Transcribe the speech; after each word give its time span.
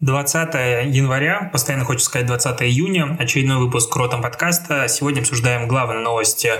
20 0.00 0.54
января, 0.94 1.50
постоянно 1.52 1.84
хочу 1.84 2.00
сказать 2.00 2.26
20 2.26 2.62
июня, 2.62 3.18
очередной 3.18 3.58
выпуск 3.58 3.94
Ротом 3.94 4.22
подкаста. 4.22 4.88
Сегодня 4.88 5.20
обсуждаем 5.20 5.68
главные 5.68 6.00
новости 6.00 6.50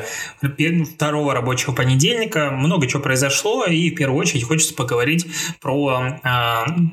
второго 0.95 1.33
рабочего 1.33 1.73
понедельника. 1.73 2.51
Много 2.51 2.87
чего 2.87 3.01
произошло, 3.01 3.65
и 3.65 3.91
в 3.91 3.95
первую 3.95 4.21
очередь 4.21 4.45
хочется 4.45 4.75
поговорить 4.75 5.27
про 5.59 6.19
э, 6.23 6.29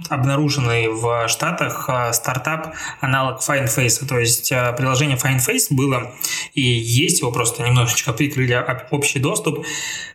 обнаруженный 0.07 0.87
в 0.87 1.27
Штатах 1.27 1.89
э, 1.89 2.13
стартап 2.13 2.75
аналог 3.01 3.41
FineFace. 3.41 4.07
То 4.07 4.17
есть 4.17 4.49
э, 4.49 4.73
приложение 4.77 5.17
FineFace 5.17 5.67
было 5.71 6.13
и 6.53 6.61
есть, 6.61 7.19
его 7.19 7.33
просто 7.33 7.61
немножечко 7.61 8.13
прикрыли 8.13 8.65
общий 8.91 9.19
доступ, 9.19 9.65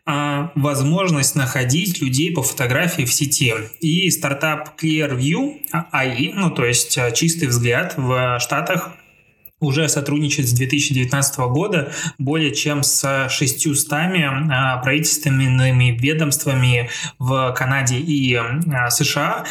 э, 0.07 0.49
возможность 0.55 1.35
находить 1.35 2.01
людей 2.01 2.33
по 2.33 2.43
фотографии 2.43 3.03
в 3.03 3.13
сети. 3.13 3.53
И 3.81 4.11
стартап 4.11 4.81
Clearview 4.83 5.61
AI 5.93 6.22
ну 6.35 6.51
то 6.51 6.65
есть 6.65 6.97
э, 6.99 7.13
чистый 7.13 7.49
взгляд 7.49 7.95
в 7.97 8.39
Штатах 8.41 8.91
уже 9.63 9.89
сотрудничает 9.89 10.49
с 10.49 10.53
2019 10.53 11.39
года 11.39 11.93
более 12.19 12.55
чем 12.55 12.83
с 12.83 13.29
600 13.29 13.93
э, 13.93 14.83
правительственными 14.83 15.97
ведомствами 15.99 16.91
в 17.19 17.55
Канаде 17.57 17.97
и 17.97 18.35
э, 18.35 18.91
США 18.91 19.45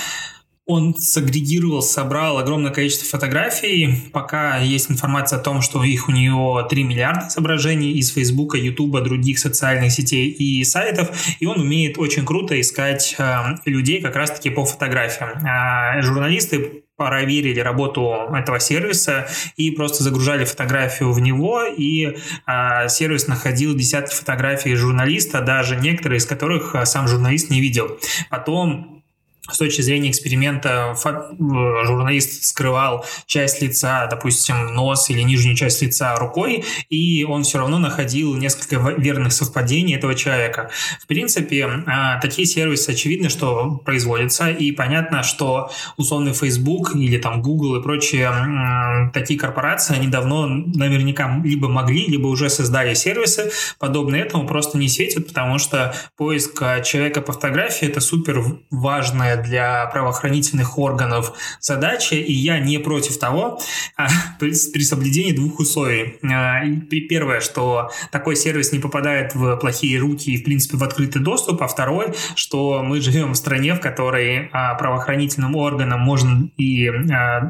он 0.71 0.95
сагрегировал, 0.95 1.81
собрал 1.81 2.37
огромное 2.37 2.71
количество 2.71 3.07
фотографий. 3.07 4.09
Пока 4.11 4.57
есть 4.57 4.89
информация 4.89 5.39
о 5.39 5.41
том, 5.41 5.61
что 5.61 5.83
их 5.83 6.07
у 6.07 6.11
него 6.11 6.61
3 6.63 6.83
миллиарда 6.83 7.27
изображений 7.27 7.91
из 7.91 8.11
Фейсбука, 8.13 8.57
Ютуба, 8.57 9.01
других 9.01 9.39
социальных 9.39 9.91
сетей 9.91 10.29
и 10.29 10.63
сайтов. 10.63 11.11
И 11.39 11.45
он 11.45 11.61
умеет 11.61 11.97
очень 11.97 12.25
круто 12.25 12.59
искать 12.59 13.15
э, 13.17 13.55
людей 13.65 14.01
как 14.01 14.15
раз-таки 14.15 14.49
по 14.49 14.65
фотографиям. 14.65 15.29
А 15.45 16.01
журналисты 16.01 16.83
проверили 17.09 17.59
работу 17.59 18.13
этого 18.33 18.59
сервиса 18.59 19.27
и 19.55 19.71
просто 19.71 20.03
загружали 20.03 20.45
фотографию 20.45 21.11
в 21.11 21.19
него, 21.19 21.63
и 21.63 22.17
а, 22.45 22.87
сервис 22.89 23.27
находил 23.27 23.73
десятки 23.75 24.13
фотографий 24.13 24.75
журналиста, 24.75 25.41
даже 25.41 25.75
некоторые 25.75 26.19
из 26.19 26.27
которых 26.27 26.75
а, 26.75 26.85
сам 26.85 27.07
журналист 27.07 27.49
не 27.49 27.59
видел. 27.59 27.97
Потом 28.29 29.00
с 29.49 29.57
точки 29.57 29.81
зрения 29.81 30.11
эксперимента 30.11 30.95
журналист 31.39 32.43
скрывал 32.43 33.05
часть 33.25 33.61
лица, 33.61 34.05
допустим, 34.05 34.73
нос 34.75 35.09
или 35.09 35.21
нижнюю 35.21 35.55
часть 35.55 35.81
лица 35.81 36.15
рукой, 36.15 36.63
и 36.89 37.23
он 37.23 37.43
все 37.43 37.57
равно 37.57 37.79
находил 37.79 38.35
несколько 38.35 38.75
верных 38.97 39.33
совпадений 39.33 39.95
этого 39.95 40.13
человека. 40.13 40.69
В 41.01 41.07
принципе, 41.07 41.67
а, 41.87 42.19
такие 42.19 42.45
сервисы 42.45 42.91
очевидно, 42.91 43.29
что 43.29 43.81
производятся, 43.83 44.49
и 44.49 44.71
понятно, 44.71 45.23
что 45.23 45.71
условный 45.97 46.33
Facebook 46.33 46.95
или 46.95 47.17
там 47.17 47.41
Google 47.41 47.77
и 47.77 47.83
прочие 47.83 49.11
такие 49.13 49.39
корпорации, 49.39 49.95
они 49.95 50.07
давно 50.07 50.47
наверняка 50.47 51.41
либо 51.43 51.67
могли, 51.67 52.05
либо 52.05 52.27
уже 52.27 52.49
создали 52.49 52.93
сервисы, 52.93 53.51
подобные 53.79 54.23
этому 54.23 54.45
просто 54.45 54.77
не 54.77 54.87
светят, 54.87 55.27
потому 55.27 55.57
что 55.57 55.95
поиск 56.15 56.63
человека 56.83 57.21
по 57.21 57.33
фотографии 57.33 57.87
это 57.87 58.01
супер 58.01 58.43
важная 58.69 59.30
для 59.37 59.85
правоохранительных 59.87 60.77
органов 60.77 61.33
задача, 61.59 62.15
и 62.15 62.31
я 62.31 62.59
не 62.59 62.77
против 62.77 63.17
того, 63.17 63.59
а, 63.95 64.07
при, 64.39 64.51
при 64.71 64.83
соблюдении 64.83 65.31
двух 65.31 65.59
условий. 65.59 66.17
А, 66.23 66.61
первое, 67.09 67.39
что 67.41 67.91
такой 68.11 68.35
сервис 68.35 68.71
не 68.71 68.79
попадает 68.79 69.35
в 69.35 69.57
плохие 69.57 69.99
руки 69.99 70.31
и, 70.31 70.37
в 70.37 70.43
принципе, 70.43 70.77
в 70.77 70.83
открытый 70.83 71.21
доступ, 71.21 71.61
а 71.61 71.67
второе, 71.67 72.13
что 72.35 72.83
мы 72.83 73.01
живем 73.01 73.33
в 73.33 73.35
стране, 73.35 73.75
в 73.75 73.79
которой 73.79 74.49
а, 74.51 74.75
правоохранительным 74.75 75.55
органам 75.55 75.99
можно 76.01 76.49
и 76.57 76.91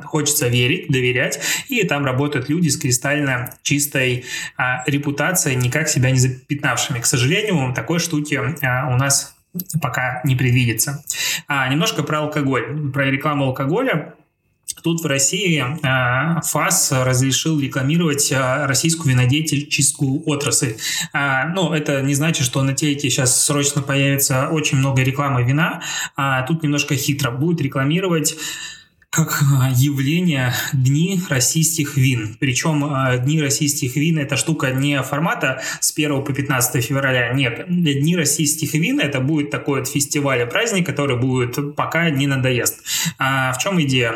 хочется 0.06 0.48
верить, 0.48 0.88
доверять, 0.90 1.40
и 1.70 1.84
там 1.84 2.06
работают 2.06 2.50
люди 2.50 2.70
с 2.70 2.78
кристально 2.78 3.54
чистой 3.64 4.26
репутацией, 4.86 5.56
никак 5.56 5.88
себя 5.88 6.12
не 6.12 6.18
запятнавшими. 6.18 7.00
К 7.00 7.06
сожалению, 7.06 7.74
такой 7.74 8.00
штуки 8.00 8.36
у 8.36 8.96
нас 8.98 9.36
пока 9.82 10.22
не 10.24 10.36
предвидится. 10.36 11.04
А, 11.48 11.68
немножко 11.68 12.04
про 12.04 12.20
алкоголь, 12.20 12.92
про 12.92 13.06
рекламу 13.06 13.46
алкоголя. 13.46 14.16
Тут 14.84 15.02
в 15.02 15.06
России 15.06 15.62
э, 15.62 16.42
ФАС 16.42 16.92
разрешил 16.92 17.60
рекламировать 17.60 18.32
э, 18.32 18.66
российскую 18.66 19.14
винодельческую 19.14 20.24
отрасль. 20.26 20.76
Э, 21.14 21.48
ну, 21.54 21.74
это 21.74 22.02
не 22.02 22.16
значит, 22.16 22.46
что 22.46 22.64
на 22.64 22.74
телеке 22.74 23.10
сейчас 23.10 23.44
срочно 23.44 23.82
появится 23.82 24.48
очень 24.50 24.78
много 24.78 25.04
рекламы 25.04 25.44
вина. 25.44 25.82
А 26.16 26.44
тут 26.44 26.64
немножко 26.64 26.96
хитро. 26.96 27.32
Будет 27.32 27.62
рекламировать 27.62 28.36
как 29.12 29.44
а, 29.44 29.70
явление 29.76 30.54
дни 30.72 31.20
российских 31.30 31.98
вин. 31.98 32.38
Причем 32.40 32.86
а, 32.86 33.18
дни 33.18 33.42
российских 33.42 33.98
вин 33.98 34.18
это 34.18 34.38
штука 34.38 34.72
не 34.72 35.04
формата 35.04 35.62
с 35.82 35.92
1 35.92 36.24
по 36.24 36.34
15 36.34 36.84
февраля. 36.84 37.34
Нет, 37.34 37.66
дни 37.68 38.16
российских 38.16 38.74
вин 38.74 39.02
это 39.02 39.20
будет 39.20 39.52
такой 39.52 39.80
вот 39.80 39.90
фестиваль, 39.90 40.46
праздник, 40.48 40.86
который 40.86 41.20
будет 41.20 41.76
пока 41.76 42.10
не 42.10 42.26
надоест. 42.26 42.84
А 43.20 43.52
в 43.52 43.58
чем 43.58 43.82
идея? 43.82 44.14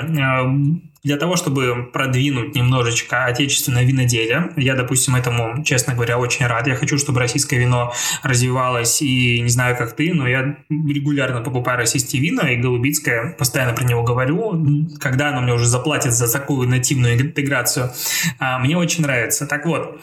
Для 1.05 1.17
того, 1.17 1.35
чтобы 1.35 1.88
продвинуть 1.93 2.55
немножечко 2.55 3.25
отечественное 3.25 3.83
виноделие, 3.83 4.49
я, 4.57 4.73
допустим, 4.73 5.16
этому, 5.16 5.63
честно 5.63 5.93
говоря, 5.93 6.17
очень 6.17 6.47
рад. 6.47 6.66
Я 6.66 6.73
хочу, 6.73 6.97
чтобы 6.97 7.19
российское 7.19 7.59
вино 7.59 7.93
развивалось, 8.23 9.03
и 9.03 9.39
не 9.39 9.49
знаю, 9.49 9.77
как 9.77 9.95
ты, 9.95 10.11
но 10.15 10.27
я 10.27 10.57
регулярно 10.67 11.41
покупаю 11.41 11.77
российские 11.77 12.23
вина, 12.23 12.51
и 12.51 12.55
Голубицкое, 12.55 13.35
постоянно 13.38 13.73
про 13.73 13.83
него 13.85 14.01
говорю, 14.01 14.88
когда 14.99 15.29
оно 15.29 15.41
мне 15.41 15.53
уже 15.53 15.67
заплатит 15.67 16.11
за 16.11 16.31
такую 16.31 16.67
нативную 16.67 17.21
интеграцию. 17.21 17.91
А, 18.39 18.57
мне 18.57 18.75
очень 18.75 19.03
нравится. 19.03 19.45
Так 19.45 19.67
вот, 19.67 20.01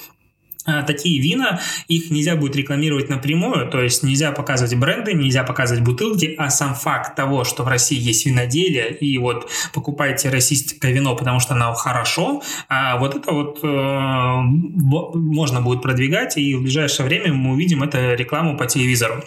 такие 0.86 1.20
вина, 1.20 1.60
их 1.88 2.10
нельзя 2.10 2.36
будет 2.36 2.56
рекламировать 2.56 3.08
напрямую, 3.08 3.68
то 3.68 3.80
есть 3.80 4.02
нельзя 4.02 4.32
показывать 4.32 4.74
бренды, 4.76 5.12
нельзя 5.12 5.44
показывать 5.44 5.82
бутылки, 5.82 6.34
а 6.38 6.50
сам 6.50 6.74
факт 6.74 7.16
того, 7.16 7.44
что 7.44 7.62
в 7.62 7.68
России 7.68 7.98
есть 7.98 8.26
виноделие, 8.26 8.94
и 8.94 9.18
вот 9.18 9.50
покупайте 9.72 10.30
российское 10.30 10.92
вино, 10.92 11.16
потому 11.16 11.40
что 11.40 11.54
оно 11.54 11.72
хорошо, 11.74 12.42
а 12.68 12.96
вот 12.98 13.14
это 13.14 13.32
вот 13.32 13.60
э, 13.62 13.66
можно 13.66 15.60
будет 15.60 15.82
продвигать, 15.82 16.36
и 16.36 16.54
в 16.54 16.62
ближайшее 16.62 17.06
время 17.06 17.32
мы 17.32 17.52
увидим 17.52 17.82
эту 17.82 18.14
рекламу 18.14 18.56
по 18.56 18.66
телевизору. 18.66 19.22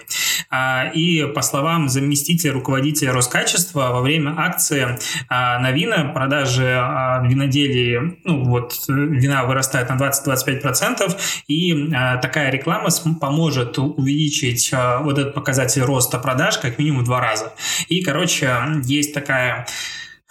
А, 0.50 0.90
и 0.94 1.26
по 1.26 1.42
словам 1.42 1.90
заместителя 1.90 2.54
руководителя 2.54 3.14
Роскачества, 3.14 3.92
во 3.92 4.02
время 4.02 4.36
акции 4.38 4.98
а, 5.30 5.60
на 5.60 5.72
вина 5.72 6.12
продажи 6.14 6.76
а, 6.78 7.22
виноделий, 7.26 8.18
ну 8.24 8.44
вот 8.46 8.74
вина 8.88 9.46
вырастает 9.46 9.90
на 9.90 9.96
20-25%, 9.96 11.18
и 11.48 11.72
э, 11.74 12.18
такая 12.22 12.52
реклама 12.52 12.90
поможет 13.20 13.78
увеличить 13.78 14.72
э, 14.72 15.00
вот 15.02 15.18
этот 15.18 15.34
показатель 15.34 15.82
роста 15.82 16.20
продаж 16.20 16.58
как 16.58 16.80
минимум 16.80 17.02
в 17.02 17.06
два 17.06 17.20
раза. 17.22 17.54
И, 17.88 18.02
короче, 18.02 18.52
есть 18.84 19.14
такая 19.14 19.68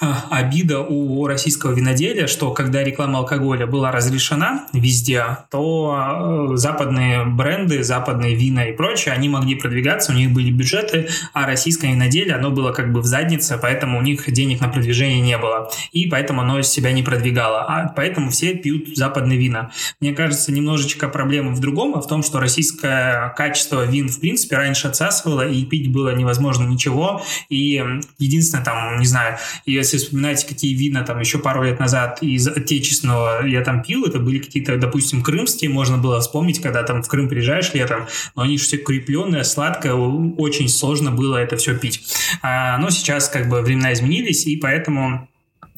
обида 0.01 0.81
у 0.81 1.27
российского 1.27 1.73
виноделия, 1.73 2.27
что 2.27 2.51
когда 2.53 2.83
реклама 2.83 3.21
алкоголя 3.21 3.67
была 3.67 3.93
разрешена 3.93 4.67
везде, 4.73 5.39
то 5.51 6.51
э, 6.53 6.57
западные 6.57 7.25
бренды, 7.25 7.85
западные 7.85 8.35
вина 8.35 8.67
и 8.67 8.73
прочее, 8.73 9.15
они 9.15 9.29
могли 9.29 9.55
продвигаться, 9.55 10.13
у 10.13 10.17
них 10.17 10.33
были 10.33 10.51
бюджеты, 10.51 11.09
а 11.33 11.47
российское 11.47 11.93
виноделие, 11.93 12.35
оно 12.35 12.51
было 12.51 12.73
как 12.73 12.93
бы 12.93 13.01
в 13.01 13.05
заднице, 13.05 13.57
поэтому 13.61 13.99
у 13.99 14.03
них 14.03 14.31
денег 14.33 14.61
на 14.61 14.69
продвижение 14.69 15.21
не 15.21 15.39
было. 15.39 15.71
И 15.93 16.07
поэтому 16.07 16.41
оно 16.41 16.61
себя 16.63 16.91
не 16.91 17.05
продвигало. 17.05 17.61
А 17.63 17.93
поэтому 17.95 18.31
все 18.31 18.55
пьют 18.55 18.97
западные 18.97 19.39
вина. 19.39 19.71
Мне 20.01 20.13
кажется, 20.13 20.51
немножечко 20.51 21.09
проблема 21.09 21.53
в 21.53 21.61
другом, 21.61 21.95
а 21.95 22.01
в 22.01 22.09
том, 22.09 22.25
что 22.25 22.41
российское 22.41 23.33
качество 23.37 23.85
вин, 23.85 24.09
в 24.09 24.19
принципе, 24.19 24.57
раньше 24.57 24.89
отсасывало, 24.89 25.47
и 25.47 25.65
пить 25.65 25.93
было 25.93 26.15
невозможно 26.15 26.67
ничего. 26.67 27.23
И 27.49 27.81
единственное, 28.19 28.65
там, 28.65 28.99
не 28.99 29.07
знаю, 29.07 29.39
и 29.65 29.84
если 29.85 29.99
вспоминаете, 29.99 30.47
какие 30.47 30.75
вина 30.75 31.03
там 31.03 31.21
еще 31.21 31.39
пару 31.39 31.63
лет 31.63 31.79
назад 31.79 32.23
из 32.23 32.49
отечественного 32.49 33.47
я 33.47 33.63
там 33.63 33.83
пил, 33.83 34.05
это 34.05 34.19
были 34.19 34.39
какие-то, 34.39 34.77
допустим, 34.77 35.23
крымские, 35.23 35.71
можно 35.71 35.99
было 35.99 36.21
вспомнить, 36.21 36.61
когда 36.61 36.83
там 36.83 37.03
в 37.03 37.09
Крым 37.09 37.29
приезжаешь 37.29 37.73
летом, 37.75 38.07
но 38.35 38.43
они 38.43 38.59
же 38.59 38.65
все 38.65 38.79
крепленные, 38.79 39.45
сладкое, 39.45 39.95
очень 39.95 40.69
сложно 40.69 41.11
было 41.11 41.37
это 41.37 41.57
все 41.57 41.77
пить. 41.77 42.03
А, 42.43 42.79
но 42.79 42.91
сейчас 42.91 43.29
как 43.29 43.49
бы 43.49 43.61
времена 43.61 43.93
изменились, 43.93 44.47
и 44.47 44.57
поэтому 44.57 45.29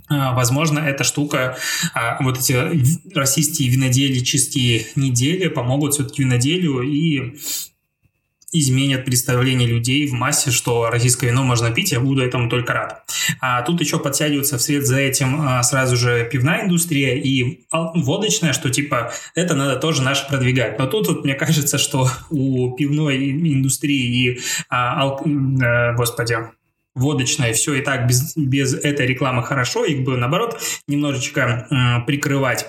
а, 0.09 0.35
Возможно, 0.35 0.79
эта 0.79 1.03
штука, 1.03 1.57
а, 1.95 2.23
вот 2.23 2.39
эти 2.39 2.55
российские 3.15 3.69
виноделические 3.71 4.87
недели 4.95 5.49
помогут 5.49 5.95
все-таки 5.95 6.23
виноделию 6.23 6.83
и 6.83 7.39
изменят 8.53 9.05
представление 9.05 9.69
людей 9.69 10.07
в 10.07 10.13
массе, 10.13 10.51
что 10.51 10.89
российское 10.91 11.29
вино 11.29 11.43
можно 11.43 11.71
пить, 11.73 11.93
я 11.93 12.01
буду 12.01 12.23
этому 12.23 12.49
только 12.49 12.73
рад. 12.73 13.05
А 13.41 13.63
тут 13.63 13.81
еще 13.81 13.99
подтягивается 13.99 14.59
вслед 14.59 14.87
за 14.87 14.99
этим 14.99 15.41
а, 15.41 15.63
сразу 15.63 15.97
же 15.97 16.29
пивная 16.31 16.65
индустрия 16.65 17.17
и 17.17 17.61
водочная, 17.71 18.53
что 18.53 18.71
типа 18.71 19.13
это 19.35 19.55
надо 19.55 19.77
тоже 19.77 20.03
наше 20.03 20.29
продвигать. 20.29 20.79
Но 20.79 20.87
тут 20.87 21.09
вот, 21.09 21.25
мне 21.25 21.35
кажется, 21.35 21.79
что 21.79 22.09
у 22.31 22.75
пивной 22.77 23.31
индустрии 23.31 24.37
и, 24.37 24.41
а, 24.69 25.01
ал, 25.01 25.23
а, 25.63 25.95
господи, 25.95 26.37
водочная, 26.95 27.53
все 27.53 27.75
и 27.75 27.83
так 27.83 28.09
без, 28.09 28.37
без 28.37 28.75
этой 28.75 29.07
рекламы 29.07 29.43
хорошо, 29.43 29.85
их 29.85 30.03
бы 30.05 30.17
наоборот 30.17 30.59
немножечко 30.89 31.67
м, 31.71 32.07
прикрывать 32.07 32.67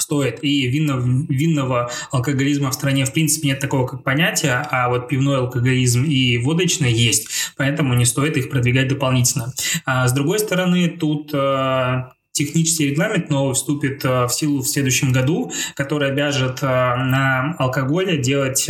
стоит. 0.00 0.42
И 0.42 0.66
винного, 0.68 1.26
винного 1.28 1.90
алкоголизма 2.10 2.70
в 2.70 2.74
стране 2.74 3.04
в 3.04 3.12
принципе 3.12 3.48
нет 3.48 3.60
такого 3.60 3.86
как 3.86 4.02
понятия, 4.02 4.66
а 4.70 4.88
вот 4.88 5.08
пивной 5.08 5.38
алкоголизм 5.38 6.04
и 6.04 6.38
водочный 6.38 6.92
есть, 6.92 7.28
поэтому 7.56 7.94
не 7.94 8.04
стоит 8.04 8.36
их 8.36 8.50
продвигать 8.50 8.88
дополнительно. 8.88 9.52
А 9.84 10.06
с 10.06 10.12
другой 10.12 10.38
стороны, 10.38 10.88
тут 10.88 11.30
э, 11.32 12.04
технический 12.32 12.90
регламент 12.90 13.30
новый 13.30 13.54
вступит 13.54 14.04
э, 14.04 14.26
в 14.26 14.30
силу 14.30 14.62
в 14.62 14.68
следующем 14.68 15.12
году, 15.12 15.50
который 15.74 16.10
обяжет 16.10 16.58
э, 16.62 16.66
на 16.66 17.54
алкоголе 17.58 18.18
делать 18.18 18.68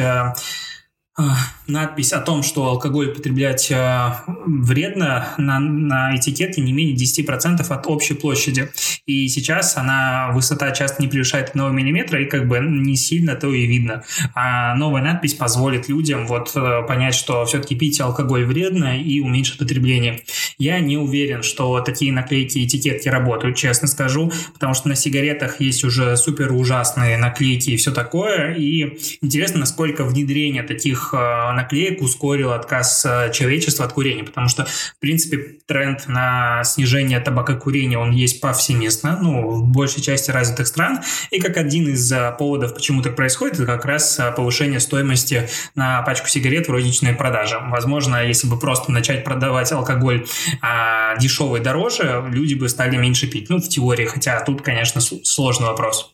надпись 1.66 2.12
о 2.12 2.20
том, 2.20 2.42
что 2.42 2.66
алкоголь 2.66 3.14
потреблять 3.14 3.70
э, 3.70 4.12
вредно 4.26 5.28
на, 5.38 5.58
на 5.58 6.16
этикетке 6.16 6.60
не 6.60 6.72
менее 6.72 6.96
10% 6.96 7.66
от 7.68 7.86
общей 7.86 8.14
площади. 8.14 8.70
И 9.06 9.28
сейчас 9.28 9.76
она, 9.76 10.30
высота 10.32 10.70
часто 10.70 11.02
не 11.02 11.08
превышает 11.08 11.50
1 11.54 11.74
миллиметра, 11.74 12.22
и 12.22 12.26
как 12.26 12.48
бы 12.48 12.58
не 12.60 12.96
сильно 12.96 13.34
то 13.36 13.52
и 13.52 13.66
видно. 13.66 14.04
А 14.34 14.74
новая 14.74 15.02
надпись 15.02 15.34
позволит 15.34 15.88
людям 15.88 16.26
вот 16.26 16.52
э, 16.54 16.82
понять, 16.86 17.14
что 17.14 17.44
все-таки 17.46 17.74
пить 17.74 18.00
алкоголь 18.00 18.44
вредно 18.44 19.00
и 19.00 19.20
уменьшить 19.20 19.58
потребление. 19.58 20.22
Я 20.58 20.80
не 20.80 20.96
уверен, 20.96 21.42
что 21.42 21.80
такие 21.80 22.12
наклейки 22.12 22.58
и 22.58 22.66
этикетки 22.66 23.08
работают, 23.08 23.56
честно 23.56 23.88
скажу, 23.88 24.32
потому 24.54 24.74
что 24.74 24.88
на 24.88 24.94
сигаретах 24.94 25.60
есть 25.60 25.84
уже 25.84 26.16
супер 26.16 26.52
ужасные 26.52 27.18
наклейки 27.18 27.70
и 27.70 27.76
все 27.76 27.92
такое, 27.92 28.54
и 28.54 28.98
интересно, 29.20 29.60
насколько 29.60 30.04
внедрение 30.04 30.62
таких 30.62 31.12
э, 31.12 31.52
наклеек 31.56 32.00
ускорил 32.02 32.52
отказ 32.52 33.04
э, 33.04 33.32
человечества 33.32 33.84
от 33.84 33.92
курения, 33.92 34.24
потому 34.24 34.48
что, 34.48 34.64
в 34.64 35.00
принципе, 35.00 35.38
тренд 35.66 36.06
на 36.06 36.62
снижение 36.64 37.20
табакокурения, 37.20 37.98
он 37.98 38.12
есть 38.12 38.40
повсеместно, 38.40 39.18
ну, 39.20 39.50
в 39.50 39.68
большей 39.68 40.02
части 40.02 40.30
развитых 40.30 40.66
стран, 40.66 41.00
и 41.30 41.40
как 41.40 41.56
один 41.56 41.88
из 41.88 42.10
э, 42.12 42.34
поводов, 42.38 42.74
почему 42.74 43.02
так 43.02 43.16
происходит, 43.16 43.54
это 43.54 43.66
как 43.66 43.84
раз 43.84 44.18
э, 44.18 44.30
повышение 44.32 44.80
стоимости 44.80 45.48
на 45.74 46.02
пачку 46.02 46.28
сигарет 46.28 46.68
в 46.68 46.70
розничной 46.70 47.14
продаже. 47.14 47.58
Возможно, 47.68 48.24
если 48.24 48.46
бы 48.46 48.58
просто 48.58 48.92
начать 48.92 49.24
продавать 49.24 49.72
алкоголь 49.72 50.26
а, 50.60 51.16
дешевый 51.16 51.60
дороже, 51.60 52.24
люди 52.30 52.54
бы 52.54 52.68
стали 52.68 52.96
меньше 52.96 53.26
пить. 53.26 53.48
Ну, 53.48 53.58
в 53.58 53.68
теории, 53.68 54.06
хотя 54.06 54.40
тут, 54.40 54.62
конечно, 54.62 55.00
сложный 55.00 55.66
вопрос. 55.66 56.12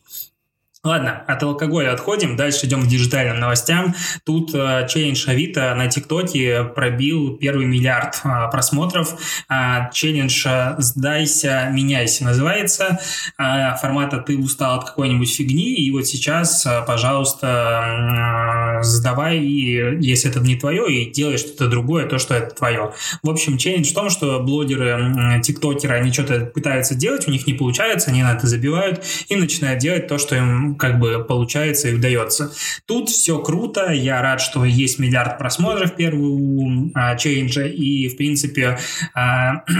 Ладно, 0.85 1.23
от 1.27 1.41
алкоголя 1.41 1.93
отходим, 1.93 2.35
дальше 2.35 2.65
идем 2.65 2.83
к 2.83 2.87
диджитальным 2.87 3.39
новостям. 3.39 3.95
Тут 4.25 4.53
э, 4.53 4.85
челлендж 4.89 5.29
Авито 5.29 5.73
на 5.75 5.87
ТикТоке 5.87 6.65
пробил 6.65 7.37
первый 7.37 7.65
миллиард 7.65 8.19
э, 8.25 8.51
просмотров. 8.51 9.15
Э, 9.49 9.89
челлендж 9.93 10.45
э, 10.45 10.75
«Сдайся, 10.79 11.69
меняйся» 11.71 12.25
называется. 12.25 12.99
Э, 13.39 13.77
формата 13.81 14.17
«Ты 14.17 14.37
устал 14.37 14.79
от 14.79 14.89
какой-нибудь 14.89 15.33
фигни», 15.33 15.73
и 15.73 15.89
вот 15.91 16.05
сейчас, 16.05 16.65
э, 16.65 16.83
пожалуйста, 16.85 18.79
э, 18.79 18.83
сдавай, 18.83 19.39
и, 19.39 20.05
если 20.05 20.29
это 20.31 20.41
не 20.41 20.57
твое, 20.57 20.93
и 20.93 21.09
делай 21.09 21.37
что-то 21.37 21.69
другое, 21.69 22.07
то, 22.07 22.17
что 22.17 22.33
это 22.33 22.53
твое. 22.53 22.91
В 23.21 23.29
общем, 23.29 23.57
челлендж 23.57 23.89
в 23.89 23.93
том, 23.93 24.09
что 24.09 24.41
блогеры, 24.41 25.39
тиктокеры, 25.43 25.95
они 25.95 26.11
что-то 26.11 26.41
пытаются 26.41 26.93
делать, 26.93 27.25
у 27.25 27.31
них 27.31 27.47
не 27.47 27.53
получается, 27.53 28.09
они 28.09 28.21
на 28.21 28.33
это 28.33 28.47
забивают 28.47 29.01
и 29.29 29.37
начинают 29.37 29.79
делать 29.79 30.09
то, 30.09 30.17
что 30.17 30.35
им 30.35 30.72
как 30.77 30.99
бы 30.99 31.23
получается 31.23 31.89
и 31.89 31.93
удается. 31.93 32.51
Тут 32.85 33.09
все 33.09 33.39
круто, 33.39 33.91
я 33.91 34.21
рад, 34.21 34.41
что 34.41 34.65
есть 34.65 34.99
миллиард 34.99 35.37
просмотров 35.37 35.95
первого 35.95 36.91
а, 36.93 37.15
челленджа, 37.15 37.65
и, 37.65 38.07
в 38.09 38.17
принципе, 38.17 38.77
а, 39.13 39.63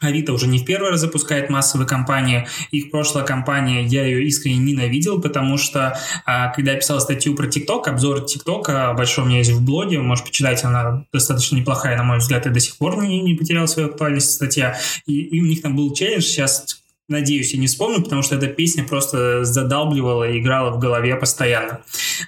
Авито 0.00 0.34
уже 0.34 0.46
не 0.46 0.58
в 0.58 0.64
первый 0.64 0.90
раз 0.90 1.00
запускает 1.00 1.48
массовые 1.48 1.88
кампании. 1.88 2.46
Их 2.70 2.90
прошлая 2.90 3.24
кампания, 3.24 3.84
я 3.84 4.04
ее 4.04 4.26
искренне 4.26 4.58
ненавидел, 4.58 5.22
потому 5.22 5.56
что, 5.56 5.98
а, 6.26 6.52
когда 6.52 6.72
я 6.72 6.78
писал 6.78 7.00
статью 7.00 7.34
про 7.34 7.46
ТикТок, 7.46 7.88
обзор 7.88 8.24
ТикТока 8.26 8.92
большой 8.94 9.24
у 9.24 9.28
меня 9.28 9.38
есть 9.38 9.52
в 9.52 9.64
блоге, 9.64 9.98
можешь 10.00 10.24
почитать, 10.24 10.62
она 10.64 11.06
достаточно 11.12 11.56
неплохая, 11.56 11.96
на 11.96 12.04
мой 12.04 12.18
взгляд, 12.18 12.46
и 12.46 12.50
до 12.50 12.60
сих 12.60 12.76
пор 12.76 13.02
не, 13.02 13.22
не 13.22 13.34
потеряла 13.34 13.66
свою 13.66 13.88
актуальность 13.88 14.32
статья. 14.32 14.78
И, 15.06 15.18
и 15.18 15.40
у 15.40 15.46
них 15.46 15.62
там 15.62 15.74
был 15.74 15.92
челлендж, 15.94 16.24
сейчас 16.24 16.82
Надеюсь, 17.08 17.54
я 17.54 17.60
не 17.60 17.68
вспомню, 17.68 18.02
потому 18.02 18.22
что 18.22 18.34
эта 18.34 18.48
песня 18.48 18.82
просто 18.82 19.44
задалбливала 19.44 20.28
и 20.28 20.40
играла 20.40 20.70
в 20.70 20.80
голове 20.80 21.14
постоянно. 21.14 21.82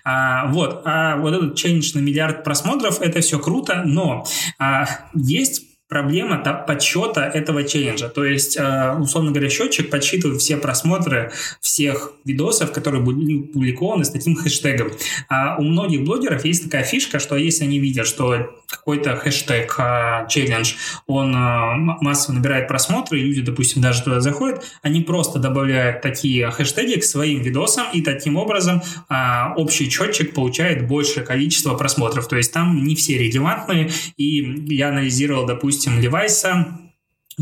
А, 0.04 0.46
вот, 0.52 0.82
а 0.84 1.16
вот 1.16 1.34
этот 1.34 1.56
челлендж 1.56 1.92
на 1.94 1.98
миллиард 1.98 2.44
просмотров, 2.44 3.00
это 3.00 3.20
все 3.20 3.40
круто, 3.40 3.82
но 3.84 4.24
а, 4.58 4.86
есть 5.14 5.64
проблема 5.88 6.38
подсчета 6.66 7.26
этого 7.26 7.64
челленджа. 7.64 8.08
То 8.08 8.24
есть, 8.24 8.56
э, 8.56 8.94
условно 8.98 9.30
говоря, 9.30 9.48
счетчик 9.48 9.90
подсчитывает 9.90 10.40
все 10.40 10.58
просмотры 10.58 11.32
всех 11.60 12.12
видосов, 12.24 12.72
которые 12.72 13.02
были 13.02 13.48
опубликованы 13.48 14.04
с 14.04 14.10
таким 14.10 14.36
хэштегом. 14.36 14.92
А 15.28 15.56
у 15.58 15.62
многих 15.62 16.04
блогеров 16.04 16.44
есть 16.44 16.64
такая 16.64 16.84
фишка, 16.84 17.18
что 17.18 17.36
если 17.36 17.64
они 17.64 17.78
видят, 17.78 18.06
что 18.06 18.50
какой-то 18.68 19.16
хэштег, 19.16 19.74
э, 19.78 20.26
челлендж, 20.28 20.74
он 21.06 21.34
э, 21.34 21.74
массово 22.00 22.36
набирает 22.36 22.68
просмотры, 22.68 23.18
люди, 23.18 23.40
допустим, 23.40 23.82
даже 23.82 24.02
туда 24.02 24.20
заходят, 24.20 24.64
они 24.82 25.00
просто 25.00 25.38
добавляют 25.38 26.02
такие 26.02 26.50
хэштеги 26.50 27.00
к 27.00 27.04
своим 27.04 27.42
видосам, 27.42 27.86
и 27.92 28.02
таким 28.02 28.36
образом 28.36 28.82
общий 29.56 29.88
счетчик 29.88 30.34
получает 30.34 30.86
большее 30.86 31.24
количество 31.24 31.74
просмотров. 31.74 32.28
То 32.28 32.36
есть 32.36 32.52
там 32.52 32.84
не 32.84 32.94
все 32.94 33.18
релевантные, 33.18 33.90
и 34.16 34.74
я 34.74 34.88
анализировал, 34.88 35.46
допустим, 35.46 36.00
Левайса, 36.00 36.87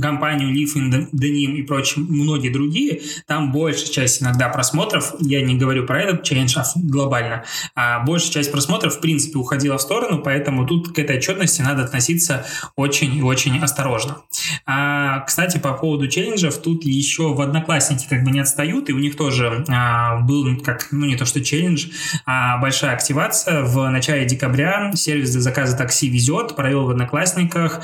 компанию 0.01 0.55
Leaf 0.55 0.75
Denim 1.13 1.57
и 1.57 1.63
прочие, 1.63 2.05
многие 2.05 2.51
другие, 2.51 3.01
там 3.27 3.53
большая 3.53 3.87
часть 3.87 4.23
иногда 4.23 4.49
просмотров, 4.49 5.15
я 5.21 5.43
не 5.43 5.57
говорю 5.57 5.87
про 5.87 6.03
этот 6.03 6.23
челлендж, 6.23 6.57
а 6.59 6.65
глобально, 6.77 7.45
а 7.75 8.01
большая 8.05 8.33
часть 8.33 8.53
просмотров 8.53 8.97
в 8.97 9.01
принципе 9.01 9.39
уходила 9.39 9.79
в 9.79 9.83
сторону, 9.83 10.23
поэтому 10.23 10.67
тут 10.67 10.93
к 10.95 10.99
этой 10.99 11.17
отчетности 11.17 11.63
надо 11.63 11.85
относиться 11.85 12.47
очень 12.77 13.17
и 13.17 13.23
очень 13.23 13.59
осторожно. 13.59 14.23
А, 14.65 15.21
кстати, 15.21 15.59
по 15.59 15.73
поводу 15.73 16.09
челленджев, 16.09 16.57
тут 16.59 16.85
еще 16.85 17.35
в 17.35 17.41
Одноклассники 17.41 18.07
как 18.09 18.25
бы 18.25 18.31
не 18.31 18.41
отстают, 18.41 18.88
и 18.88 18.93
у 18.93 18.99
них 18.99 19.17
тоже 19.17 19.65
а, 19.69 20.21
был 20.21 20.57
как, 20.62 20.88
ну 20.91 21.07
не 21.07 21.17
то 21.17 21.25
что 21.25 21.43
челлендж, 21.43 21.88
а 22.25 22.59
большая 22.59 22.93
активация. 22.93 23.62
В 23.62 23.88
начале 23.88 24.25
декабря 24.25 24.93
сервис 24.95 25.33
для 25.33 25.41
заказа 25.41 25.76
такси 25.76 26.09
везет, 26.09 26.57
провел 26.57 26.87
в 26.87 26.91
Одноклассниках 26.91 27.83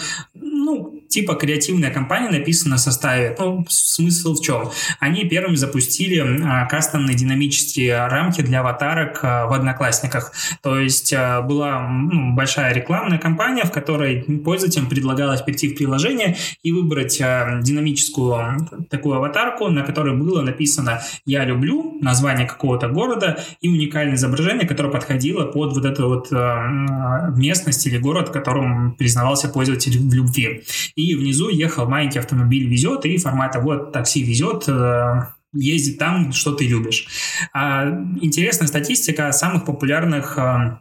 типа 1.12 1.34
креативная 1.34 1.90
компания 1.90 2.30
написана 2.30 2.76
в 2.76 2.80
составе. 2.80 3.36
Ну, 3.38 3.64
смысл 3.68 4.34
в 4.34 4.40
чем? 4.40 4.70
Они 4.98 5.24
первыми 5.24 5.56
запустили 5.56 6.20
а, 6.42 6.66
кастомные 6.66 7.14
динамические 7.14 8.06
рамки 8.06 8.40
для 8.40 8.60
аватарок 8.60 9.20
а, 9.22 9.46
в 9.46 9.52
Одноклассниках. 9.52 10.32
То 10.62 10.78
есть 10.78 11.12
а, 11.12 11.42
была 11.42 11.86
ну, 11.86 12.32
большая 12.32 12.72
рекламная 12.72 13.18
кампания, 13.18 13.64
в 13.64 13.70
которой 13.70 14.22
пользователям 14.22 14.88
предлагалось 14.88 15.42
перейти 15.42 15.68
в 15.68 15.76
приложение 15.76 16.36
и 16.62 16.72
выбрать 16.72 17.20
а, 17.20 17.60
динамическую 17.60 18.68
такую 18.88 19.16
аватарку, 19.16 19.68
на 19.68 19.82
которой 19.82 20.16
было 20.16 20.40
написано 20.40 21.02
«Я 21.26 21.44
люблю», 21.44 21.98
название 22.00 22.46
какого-то 22.46 22.88
города 22.88 23.38
и 23.60 23.68
уникальное 23.68 24.14
изображение, 24.14 24.66
которое 24.66 24.90
подходило 24.90 25.44
под 25.44 25.74
вот 25.74 25.84
эту 25.84 26.08
вот 26.08 26.28
а, 26.32 27.30
местность 27.36 27.86
или 27.86 27.98
город, 27.98 28.30
которым 28.30 28.92
признавался 28.92 29.48
пользователь 29.48 29.98
в 29.98 30.14
любви 30.14 30.64
и 30.96 31.01
внизу 31.14 31.48
ехал 31.48 31.88
маленький 31.88 32.18
автомобиль 32.18 32.68
везет, 32.68 33.04
и 33.04 33.16
формата 33.18 33.60
вот 33.60 33.92
такси 33.92 34.22
везет, 34.22 34.68
э, 34.68 35.26
ездит 35.52 35.98
там, 35.98 36.32
что 36.32 36.52
ты 36.52 36.66
любишь. 36.66 37.06
А, 37.52 37.88
интересная 38.20 38.68
статистика 38.68 39.32
самых 39.32 39.64
популярных 39.64 40.38
э, 40.38 40.78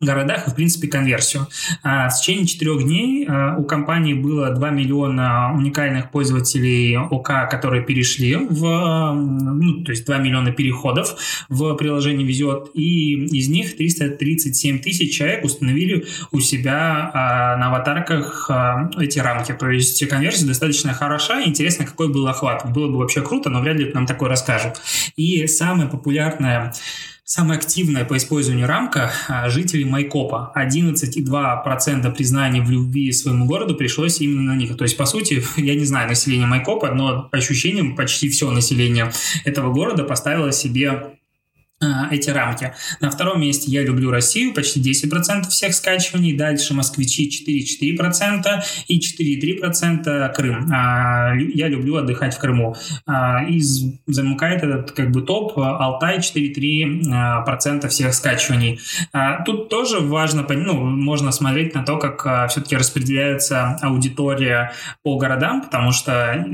городах 0.00 0.46
и, 0.46 0.50
в 0.50 0.54
принципе, 0.54 0.86
конверсию. 0.86 1.48
А, 1.82 2.08
в 2.08 2.20
течение 2.20 2.46
четырех 2.46 2.84
дней 2.84 3.26
а, 3.28 3.56
у 3.58 3.64
компании 3.64 4.14
было 4.14 4.50
2 4.50 4.70
миллиона 4.70 5.52
уникальных 5.54 6.12
пользователей 6.12 6.96
ОК, 6.96 7.50
которые 7.50 7.82
перешли 7.82 8.36
в, 8.36 9.12
ну, 9.14 9.82
то 9.82 9.90
есть 9.90 10.06
2 10.06 10.18
миллиона 10.18 10.52
переходов 10.52 11.16
в 11.48 11.74
приложение 11.74 12.26
«Везет», 12.26 12.70
и 12.74 13.14
из 13.14 13.48
них 13.48 13.76
337 13.76 14.78
тысяч 14.78 15.16
человек 15.16 15.44
установили 15.44 16.06
у 16.30 16.38
себя 16.38 17.10
а, 17.12 17.56
на 17.56 17.66
аватарках 17.66 18.50
эти 18.98 19.18
рамки. 19.18 19.52
То 19.52 19.68
есть 19.68 20.06
конверсия 20.08 20.46
достаточно 20.46 20.92
хороша. 20.92 21.42
Интересно, 21.42 21.84
какой 21.84 22.08
был 22.08 22.28
охват. 22.28 22.70
Было 22.72 22.88
бы 22.88 22.98
вообще 22.98 23.20
круто, 23.20 23.50
но 23.50 23.60
вряд 23.60 23.76
ли 23.76 23.90
нам 23.92 24.06
такое 24.06 24.28
расскажут. 24.28 24.80
И 25.16 25.46
самая 25.48 25.88
популярная 25.88 26.72
Самая 27.30 27.58
активная 27.58 28.06
по 28.06 28.16
использованию 28.16 28.66
рамка– 28.66 29.12
жители 29.48 29.84
Майкопа. 29.84 30.50
11,2% 30.56 32.14
признаний 32.14 32.62
в 32.62 32.70
любви 32.70 33.12
своему 33.12 33.44
городу 33.44 33.74
пришлось 33.74 34.22
именно 34.22 34.54
на 34.54 34.56
них. 34.56 34.74
То 34.78 34.84
есть, 34.84 34.96
по 34.96 35.04
сути, 35.04 35.44
я 35.58 35.74
не 35.74 35.84
знаю 35.84 36.08
население 36.08 36.46
Майкопа, 36.46 36.90
но 36.94 37.28
по 37.30 37.36
ощущениям 37.36 37.96
почти 37.96 38.30
все 38.30 38.50
население 38.50 39.12
этого 39.44 39.70
города 39.70 40.04
поставило 40.04 40.52
себе 40.52 40.88
а, 40.90 41.17
эти 42.10 42.30
рамки. 42.30 42.72
На 43.00 43.10
втором 43.10 43.40
месте 43.40 43.70
«Я 43.70 43.82
люблю 43.82 44.10
Россию», 44.10 44.52
почти 44.52 44.80
10% 44.80 45.48
всех 45.48 45.74
скачиваний. 45.74 46.36
Дальше 46.36 46.74
«Москвичи» 46.74 47.28
4,4% 47.28 48.62
и 48.88 48.98
4,3% 48.98 50.32
Крым. 50.32 50.68
А, 50.72 51.34
«Я 51.36 51.68
люблю 51.68 51.96
отдыхать 51.96 52.34
в 52.34 52.38
Крыму». 52.38 52.74
А, 53.06 53.44
и 53.44 53.60
замыкает 54.06 54.64
этот 54.64 54.90
как 54.90 55.12
бы 55.12 55.22
топ 55.22 55.56
Алтай 55.56 56.18
4,3% 56.18 57.88
всех 57.88 58.14
скачиваний. 58.14 58.80
Тут 59.46 59.68
тоже 59.68 60.00
важно, 60.00 60.46
ну, 60.48 60.74
можно 60.74 61.30
смотреть 61.30 61.74
на 61.74 61.84
то, 61.84 61.96
как 61.98 62.50
все-таки 62.50 62.76
распределяется 62.76 63.78
аудитория 63.82 64.72
по 65.02 65.16
городам, 65.16 65.62
потому 65.62 65.92
что 65.92 66.44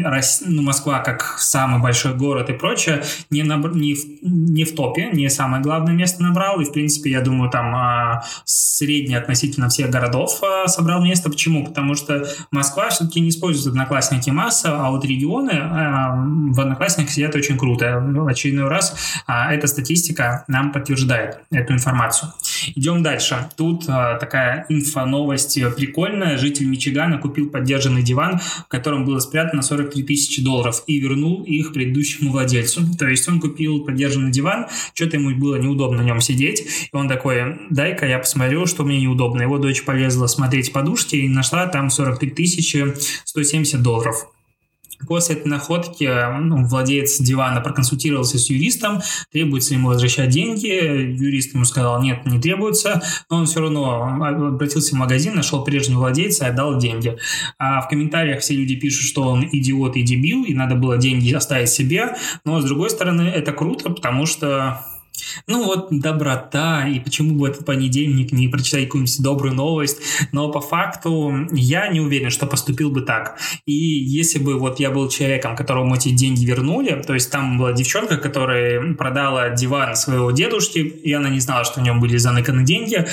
ну, 0.46 0.62
Москва 0.62 0.98
как 1.00 1.36
самый 1.38 1.80
большой 1.80 2.14
город 2.14 2.50
и 2.50 2.52
прочее 2.52 3.02
не, 3.30 3.42
на, 3.42 3.56
не, 3.56 3.94
в, 3.94 4.04
не 4.22 4.64
в 4.64 4.74
топе, 4.74 5.13
не 5.14 5.28
самое 5.28 5.62
главное 5.62 5.94
место 5.94 6.22
набрал, 6.22 6.60
и, 6.60 6.64
в 6.64 6.72
принципе, 6.72 7.10
я 7.10 7.20
думаю, 7.20 7.50
там 7.50 7.74
а, 7.74 8.24
средний 8.44 9.14
относительно 9.14 9.68
всех 9.68 9.90
городов 9.90 10.40
а, 10.42 10.68
собрал 10.68 11.02
место. 11.02 11.30
Почему? 11.30 11.64
Потому 11.64 11.94
что 11.94 12.26
Москва 12.50 12.90
все-таки 12.90 13.20
не 13.20 13.30
использует 13.30 13.68
одноклассники 13.68 14.30
масса, 14.30 14.76
а 14.76 14.90
вот 14.90 15.04
регионы 15.04 15.52
а, 15.52 16.14
в 16.16 16.60
одноклассниках 16.60 17.10
сидят 17.10 17.34
очень 17.34 17.58
круто. 17.58 18.00
В 18.00 18.26
очередной 18.26 18.68
раз 18.68 18.96
эта 19.26 19.66
статистика 19.66 20.44
нам 20.48 20.72
подтверждает 20.72 21.40
эту 21.50 21.72
информацию. 21.72 22.32
Идем 22.74 23.02
дальше. 23.02 23.48
Тут 23.56 23.86
такая 23.86 24.66
инфо-новость 24.68 25.58
прикольная. 25.76 26.38
Житель 26.38 26.66
Мичигана 26.66 27.18
купил 27.18 27.50
поддержанный 27.50 28.02
диван, 28.02 28.38
в 28.38 28.68
котором 28.68 29.04
было 29.04 29.18
спрятано 29.18 29.62
43 29.62 30.02
тысячи 30.02 30.42
долларов 30.42 30.82
и 30.86 30.98
вернул 30.98 31.42
их 31.42 31.72
предыдущему 31.72 32.32
владельцу. 32.32 32.82
То 32.98 33.08
есть 33.08 33.28
он 33.28 33.40
купил 33.40 33.84
поддержанный 33.84 34.30
диван, 34.30 34.66
что-то 34.94 35.16
ему 35.16 35.34
было 35.36 35.56
неудобно 35.56 36.02
на 36.02 36.02
нем 36.02 36.20
сидеть, 36.20 36.88
и 36.92 36.96
он 36.96 37.08
такой, 37.08 37.58
дай-ка 37.70 38.06
я 38.06 38.18
посмотрю, 38.18 38.66
что 38.66 38.84
мне 38.84 39.00
неудобно. 39.00 39.42
Его 39.42 39.58
дочь 39.58 39.84
полезла 39.84 40.26
смотреть 40.26 40.72
подушки 40.72 41.16
и 41.16 41.28
нашла 41.28 41.66
там 41.66 41.90
43 41.90 42.30
тысячи 42.30 42.94
170 43.24 43.82
долларов. 43.82 44.26
После 45.06 45.36
этой 45.36 45.48
находки 45.48 46.08
ну, 46.40 46.66
владелец 46.66 47.18
дивана 47.20 47.60
проконсультировался 47.60 48.38
с 48.38 48.48
юристом, 48.50 49.00
требуется 49.32 49.74
ему 49.74 49.88
возвращать 49.88 50.30
деньги. 50.30 50.66
Юрист 50.66 51.54
ему 51.54 51.64
сказал, 51.64 52.02
нет, 52.02 52.24
не 52.26 52.40
требуется, 52.40 53.02
но 53.30 53.38
он 53.38 53.46
все 53.46 53.60
равно 53.60 54.02
обратился 54.22 54.94
в 54.94 54.98
магазин, 54.98 55.34
нашел 55.34 55.64
прежнего 55.64 56.00
владельца 56.00 56.46
и 56.46 56.48
отдал 56.48 56.78
деньги. 56.78 57.16
А 57.58 57.80
в 57.80 57.88
комментариях 57.88 58.40
все 58.40 58.54
люди 58.54 58.76
пишут, 58.76 59.06
что 59.06 59.22
он 59.24 59.48
идиот 59.50 59.96
и 59.96 60.02
дебил, 60.02 60.44
и 60.44 60.54
надо 60.54 60.74
было 60.74 60.96
деньги 60.98 61.32
оставить 61.32 61.68
себе. 61.68 62.16
Но, 62.44 62.60
с 62.60 62.64
другой 62.64 62.90
стороны, 62.90 63.22
это 63.22 63.52
круто, 63.52 63.90
потому 63.90 64.26
что 64.26 64.80
ну 65.46 65.64
вот 65.64 65.88
доброта, 65.90 66.86
и 66.88 67.00
почему 67.00 67.38
бы 67.38 67.48
этот 67.48 67.64
понедельник 67.64 68.32
не 68.32 68.48
прочитать 68.48 68.84
какую-нибудь 68.84 69.22
добрую 69.22 69.54
новость, 69.54 69.98
но 70.32 70.50
по 70.50 70.60
факту 70.60 71.48
я 71.52 71.88
не 71.88 72.00
уверен, 72.00 72.30
что 72.30 72.46
поступил 72.46 72.90
бы 72.90 73.02
так. 73.02 73.38
И 73.66 73.72
если 73.72 74.38
бы 74.38 74.58
вот 74.58 74.80
я 74.80 74.90
был 74.90 75.08
человеком, 75.08 75.56
которому 75.56 75.94
эти 75.94 76.10
деньги 76.10 76.44
вернули, 76.44 77.02
то 77.06 77.14
есть 77.14 77.30
там 77.30 77.58
была 77.58 77.72
девчонка, 77.72 78.16
которая 78.16 78.94
продала 78.94 79.50
диван 79.50 79.96
своего 79.96 80.30
дедушки, 80.30 80.78
и 80.78 81.12
она 81.12 81.28
не 81.28 81.40
знала, 81.40 81.64
что 81.64 81.80
в 81.80 81.82
нем 81.82 82.00
были 82.00 82.16
заныканы 82.16 82.64
деньги, 82.64 82.96
э, 82.96 83.04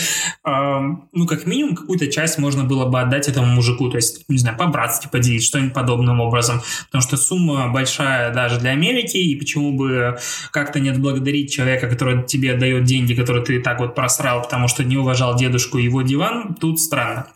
ну 0.43 1.27
как 1.27 1.45
минимум 1.45 1.75
какую-то 1.75 2.07
часть 2.07 2.37
можно 2.37 2.63
было 2.63 2.85
бы 2.85 2.99
отдать 2.99 3.27
этому 3.27 3.47
мужику, 3.47 3.89
то 3.89 3.97
есть, 3.97 4.25
не 4.27 4.37
знаю, 4.37 4.57
по-братски 4.57 5.07
поделить, 5.11 5.43
что-нибудь 5.43 5.73
подобным 5.73 6.19
образом, 6.19 6.61
потому 6.87 7.01
что 7.01 7.17
сумма 7.17 7.69
большая 7.69 8.33
даже 8.33 8.59
для 8.59 8.71
Америки, 8.71 9.17
и 9.17 9.35
почему 9.35 9.73
бы 9.77 10.17
как-то 10.51 10.79
не 10.79 10.89
отблагодарить 10.89 11.51
человека, 11.51 11.87
который 11.91 12.23
тебе 12.23 12.53
отдает 12.53 12.85
деньги, 12.85 13.13
которые 13.13 13.45
ты 13.45 13.61
так 13.61 13.79
вот 13.79 13.93
просрал, 13.93 14.41
потому 14.41 14.67
что 14.67 14.83
не 14.83 14.97
уважал 14.97 15.35
дедушку 15.35 15.77
и 15.77 15.83
его 15.83 16.01
диван, 16.01 16.55
тут 16.59 16.79
странно. 16.79 17.27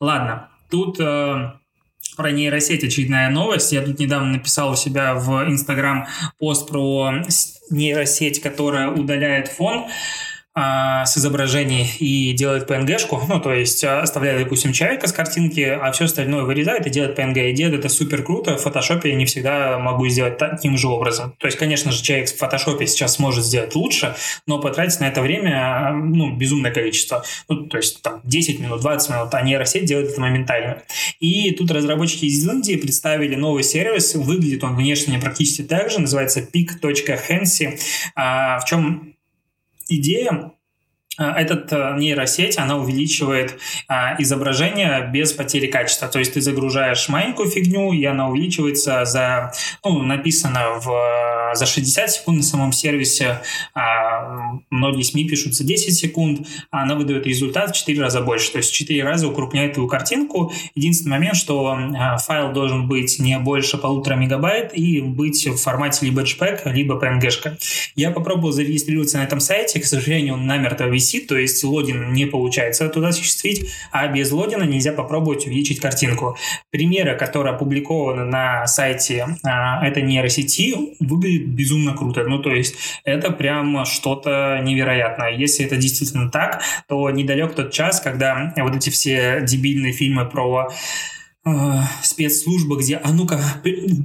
Ладно, 0.00 0.48
тут 0.70 1.00
э, 1.00 1.52
про 2.16 2.30
нейросеть 2.30 2.84
очередная 2.84 3.30
новость. 3.30 3.72
Я 3.72 3.82
тут 3.82 3.98
недавно 3.98 4.32
написал 4.32 4.72
у 4.72 4.76
себя 4.76 5.14
в 5.14 5.48
Инстаграм 5.48 6.06
пост 6.38 6.68
про 6.68 7.22
нейросеть, 7.70 8.42
которая 8.42 8.90
удаляет 8.90 9.48
фон 9.48 9.86
а, 10.52 11.06
с 11.06 11.16
изображений 11.16 11.88
и 12.00 12.32
делает 12.32 12.68
PNG-шку, 12.68 13.20
ну, 13.28 13.40
то 13.40 13.52
есть 13.52 13.84
а, 13.84 14.02
оставляет, 14.02 14.42
допустим, 14.42 14.72
человека 14.72 15.06
с 15.06 15.12
картинки, 15.12 15.60
а 15.60 15.92
все 15.92 16.06
остальное 16.06 16.42
вырезает 16.42 16.86
и 16.88 16.90
делает 16.90 17.16
PNG. 17.16 17.50
И 17.50 17.54
делает 17.54 17.78
это 17.78 17.88
супер 17.88 18.24
круто. 18.24 18.56
В 18.56 18.60
фотошопе 18.60 19.10
я 19.10 19.14
не 19.14 19.26
всегда 19.26 19.78
могу 19.78 20.08
сделать 20.08 20.38
таким 20.38 20.76
же 20.76 20.88
образом. 20.88 21.34
То 21.38 21.46
есть, 21.46 21.56
конечно 21.56 21.92
же, 21.92 22.02
человек 22.02 22.28
в 22.28 22.36
фотошопе 22.36 22.88
сейчас 22.88 23.14
сможет 23.14 23.44
сделать 23.44 23.76
лучше, 23.76 24.16
но 24.48 24.60
потратить 24.60 24.98
на 24.98 25.04
это 25.04 25.22
время, 25.22 25.92
ну, 25.92 26.34
безумное 26.34 26.72
количество. 26.72 27.24
Ну, 27.48 27.68
то 27.68 27.76
есть, 27.76 28.02
там, 28.02 28.20
10 28.24 28.58
минут, 28.58 28.80
20 28.80 29.10
минут, 29.10 29.32
а 29.32 29.42
нейросеть 29.42 29.84
делает 29.84 30.10
это 30.10 30.20
моментально. 30.20 30.82
И 31.20 31.52
тут 31.52 31.70
разработчики 31.70 32.24
из 32.24 32.44
Индии 32.44 32.74
представили 32.74 33.36
новый 33.36 33.62
сервис. 33.62 34.16
Выглядит 34.16 34.64
он 34.64 34.74
внешне 34.74 35.20
практически 35.20 35.62
так 35.62 35.90
же, 35.92 36.00
называется 36.00 36.40
peak.hansi. 36.40 37.78
А, 38.16 38.58
в 38.58 38.64
чем 38.64 39.14
идея 39.90 40.30
а, 40.30 40.54
этот 41.24 41.72
э, 41.72 41.94
нейросеть, 41.98 42.58
она 42.58 42.78
увеличивает 42.78 43.58
а, 43.88 44.16
изображение 44.18 45.08
без 45.12 45.32
потери 45.32 45.66
качества. 45.66 46.08
То 46.08 46.18
есть 46.18 46.34
ты 46.34 46.40
загружаешь 46.40 47.08
маленькую 47.08 47.50
фигню, 47.50 47.92
и 47.92 48.04
она 48.04 48.28
увеличивается 48.28 49.04
за, 49.04 49.52
ну, 49.84 50.02
написано 50.02 50.80
в, 50.80 51.54
за 51.54 51.66
60 51.66 52.10
секунд 52.10 52.38
на 52.38 52.42
самом 52.42 52.72
сервисе. 52.72 53.40
А, 53.74 54.58
многие 54.70 55.02
СМИ 55.02 55.28
пишут 55.28 55.54
за 55.54 55.64
10 55.64 55.94
секунд, 55.94 56.46
а 56.70 56.82
она 56.82 56.94
выдает 56.94 57.26
результат 57.26 57.70
в 57.70 57.74
4 57.74 58.00
раза 58.00 58.22
больше. 58.22 58.52
То 58.52 58.58
есть 58.58 58.70
в 58.70 58.74
4 58.74 59.04
раза 59.04 59.28
укрупняет 59.28 59.74
твою 59.74 59.88
картинку. 59.88 60.52
Единственный 60.74 61.12
момент, 61.12 61.36
что 61.36 61.78
файл 62.26 62.52
должен 62.52 62.88
быть 62.88 63.18
не 63.18 63.38
больше 63.38 63.76
полутора 63.76 64.14
мегабайт 64.14 64.72
и 64.74 65.00
быть 65.00 65.46
в 65.46 65.56
формате 65.56 66.06
либо 66.06 66.22
JPEG, 66.22 66.72
либо 66.72 66.94
PNG-шка. 66.94 67.58
Я 67.94 68.10
попробовал 68.10 68.52
зарегистрироваться 68.52 69.18
на 69.18 69.24
этом 69.24 69.40
сайте, 69.40 69.80
к 69.80 69.84
сожалению, 69.84 70.34
он 70.34 70.46
намертво 70.46 70.84
висит 70.84 71.09
висит, 71.10 71.26
то 71.26 71.36
есть 71.36 71.62
логин 71.64 72.12
не 72.12 72.26
получается 72.26 72.88
туда 72.88 73.08
осуществить, 73.08 73.70
а 73.90 74.06
без 74.08 74.30
логина 74.30 74.62
нельзя 74.62 74.92
попробовать 74.92 75.46
увеличить 75.46 75.80
картинку. 75.80 76.36
Примеры, 76.70 77.16
которые 77.16 77.54
опубликованы 77.54 78.24
на 78.24 78.66
сайте 78.66 79.26
а, 79.42 79.86
этой 79.86 80.02
нейросети, 80.02 80.74
выглядят 81.00 81.48
безумно 81.48 81.94
круто. 81.94 82.24
Ну, 82.24 82.38
то 82.38 82.50
есть 82.50 82.76
это 83.04 83.30
прям 83.30 83.84
что-то 83.84 84.60
невероятное. 84.62 85.30
Если 85.30 85.64
это 85.64 85.76
действительно 85.76 86.30
так, 86.30 86.62
то 86.88 87.10
недалек 87.10 87.54
тот 87.54 87.72
час, 87.72 88.00
когда 88.00 88.52
вот 88.56 88.76
эти 88.76 88.90
все 88.90 89.40
дебильные 89.42 89.92
фильмы 89.92 90.26
про 90.26 90.70
э, 91.44 91.50
спецслужба, 92.02 92.76
где, 92.76 92.96
а 92.96 93.12
ну-ка, 93.12 93.40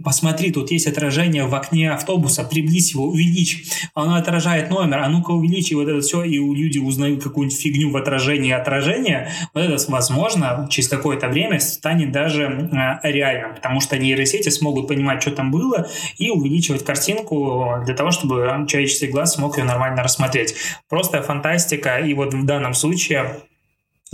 посмотри, 0.04 0.52
тут 0.52 0.72
есть 0.72 0.88
отражение 0.88 1.46
в 1.46 1.56
окне 1.56 1.92
автобуса, 1.92 2.44
приблизь 2.44 2.94
его, 2.94 3.06
увеличь. 3.06 3.66
Оно 3.94 4.16
отражает 4.16 4.70
номер, 4.70 5.00
а 5.00 5.10
ну-ка 5.10 5.32
увеличь, 5.32 5.72
и 5.72 5.76
вот 5.76 5.88
это 5.88 6.02
все, 6.02 6.24
и 6.24 6.38
люди 6.38 6.80
узнают 6.80 7.24
какую-нибудь 7.24 7.60
фигню 7.60 7.92
в 7.92 7.98
отражении 7.98 8.52
отражения. 8.52 9.32
Вот 9.54 9.62
это, 9.62 9.92
возможно, 9.92 10.68
через 10.70 10.90
какое-то 10.90 11.28
время 11.28 11.60
станет 11.60 12.12
даже 12.12 12.44
э, 12.44 13.12
реальным, 13.12 13.56
потому 13.56 13.82
что 13.82 13.98
нейросети 13.98 14.50
смогут 14.50 14.88
понимать, 14.88 15.22
что 15.22 15.32
там 15.32 15.52
было, 15.52 15.88
и 16.18 16.30
увеличивать 16.30 16.86
картинку 16.86 17.82
для 17.86 17.96
того, 17.96 18.12
чтобы 18.12 18.66
человеческий 18.68 19.08
глаз 19.08 19.34
смог 19.34 19.58
ее 19.58 19.64
нормально 19.64 20.04
рассмотреть. 20.04 20.56
Просто 20.90 21.22
фантастика, 21.22 21.98
и 21.98 22.14
вот 22.14 22.34
в 22.34 22.46
данном 22.46 22.74
случае 22.74 23.42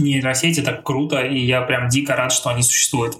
нейросети 0.01 0.61
так 0.61 0.83
круто, 0.83 1.21
и 1.21 1.39
я 1.39 1.61
прям 1.61 1.87
дико 1.87 2.15
рад, 2.15 2.31
что 2.31 2.49
они 2.49 2.63
существуют. 2.63 3.17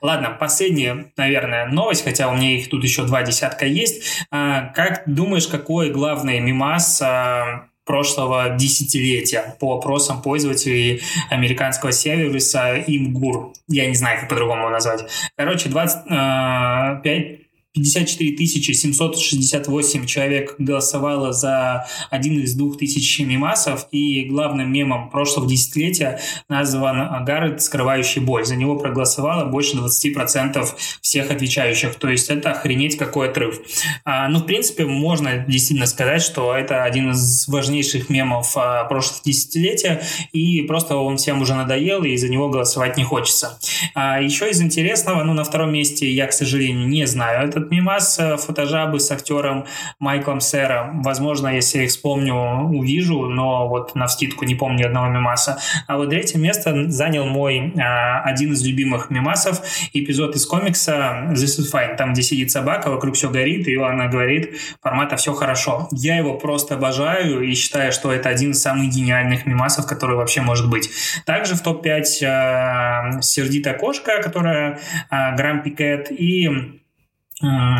Ладно, 0.00 0.36
последняя, 0.38 1.12
наверное, 1.16 1.66
новость, 1.66 2.04
хотя 2.04 2.28
у 2.28 2.36
меня 2.36 2.56
их 2.56 2.68
тут 2.70 2.84
еще 2.84 3.04
два 3.04 3.22
десятка 3.22 3.66
есть. 3.66 4.24
А, 4.30 4.72
как 4.74 5.02
думаешь, 5.06 5.46
какой 5.46 5.90
главный 5.90 6.40
мимас 6.40 7.00
а, 7.02 7.66
прошлого 7.84 8.50
десятилетия 8.50 9.56
по 9.58 9.76
опросам 9.76 10.22
пользователей 10.22 11.02
американского 11.30 11.92
сервиса 11.92 12.78
Имгур. 12.86 13.52
Я 13.68 13.86
не 13.86 13.94
знаю, 13.94 14.20
как 14.20 14.28
по-другому 14.28 14.62
его 14.62 14.70
назвать. 14.70 15.04
Короче, 15.36 15.68
25 15.68 17.41
54 17.74 18.46
768 18.46 20.06
человек 20.06 20.56
голосовало 20.58 21.32
за 21.32 21.86
один 22.10 22.38
из 22.40 22.54
двух 22.54 22.76
тысяч 22.76 23.18
мемасов, 23.20 23.88
и 23.90 24.24
главным 24.24 24.70
мемом 24.70 25.08
прошлого 25.08 25.48
десятилетия 25.48 26.20
назван 26.50 27.24
Гаррет 27.24 27.62
«Скрывающий 27.62 28.20
боль». 28.20 28.44
За 28.44 28.56
него 28.56 28.76
проголосовало 28.76 29.46
больше 29.46 29.78
20% 29.78 30.68
всех 31.00 31.30
отвечающих, 31.30 31.94
то 31.94 32.10
есть 32.10 32.28
это 32.28 32.50
охренеть 32.50 32.98
какой 32.98 33.30
отрыв. 33.30 33.60
А, 34.04 34.28
ну, 34.28 34.40
в 34.40 34.44
принципе, 34.44 34.84
можно 34.84 35.38
действительно 35.48 35.86
сказать, 35.86 36.20
что 36.20 36.54
это 36.54 36.84
один 36.84 37.12
из 37.12 37.48
важнейших 37.48 38.10
мемов 38.10 38.52
а, 38.54 38.84
прошлого 38.84 39.22
десятилетия, 39.24 40.02
и 40.32 40.60
просто 40.62 40.96
он 40.96 41.16
всем 41.16 41.40
уже 41.40 41.54
надоел, 41.54 42.04
и 42.04 42.18
за 42.18 42.28
него 42.28 42.50
голосовать 42.50 42.98
не 42.98 43.04
хочется. 43.04 43.58
А, 43.94 44.20
еще 44.20 44.50
из 44.50 44.60
интересного, 44.60 45.24
ну, 45.24 45.32
на 45.32 45.44
втором 45.44 45.72
месте 45.72 46.10
я, 46.10 46.26
к 46.26 46.34
сожалению, 46.34 46.86
не 46.86 47.06
знаю 47.06 47.48
этот 47.48 47.61
мимас 47.70 48.18
э, 48.18 48.36
фотожабы 48.36 49.00
с 49.00 49.10
актером 49.10 49.66
Майклом 49.98 50.40
Сэром. 50.40 51.02
Возможно, 51.02 51.48
если 51.48 51.78
я 51.78 51.84
их 51.84 51.90
вспомню, 51.90 52.34
увижу, 52.34 53.26
но 53.26 53.68
вот 53.68 53.94
на 53.94 54.06
вскидку 54.06 54.44
не 54.44 54.54
помню 54.54 54.86
одного 54.86 55.08
мимаса. 55.08 55.58
А 55.86 55.96
вот 55.96 56.10
третье 56.10 56.38
место 56.38 56.90
занял 56.90 57.26
мой 57.26 57.72
а, 57.78 58.22
один 58.22 58.52
из 58.52 58.64
любимых 58.64 59.10
мимасов, 59.10 59.60
эпизод 59.92 60.36
из 60.36 60.46
комикса 60.46 61.28
This 61.30 61.60
is 61.60 61.72
Fine, 61.72 61.96
там, 61.96 62.12
где 62.12 62.22
сидит 62.22 62.50
собака, 62.50 62.90
вокруг 62.90 63.14
все 63.14 63.30
горит, 63.30 63.68
и 63.68 63.76
она 63.76 64.08
говорит, 64.08 64.56
формата 64.80 65.16
все 65.16 65.32
хорошо. 65.32 65.88
Я 65.92 66.16
его 66.16 66.34
просто 66.34 66.74
обожаю 66.74 67.42
и 67.42 67.54
считаю, 67.54 67.92
что 67.92 68.12
это 68.12 68.28
один 68.28 68.52
из 68.52 68.62
самых 68.62 68.90
гениальных 68.90 69.46
мимасов, 69.46 69.86
который 69.86 70.16
вообще 70.16 70.40
может 70.40 70.68
быть. 70.68 70.90
Также 71.26 71.54
в 71.54 71.62
топ-5 71.62 72.02
э, 72.22 73.22
сердитая 73.22 73.74
кошка, 73.74 74.22
которая 74.22 74.80
э, 75.10 75.36
Грампи 75.36 75.70
Кэт, 75.70 76.10
и 76.10 76.81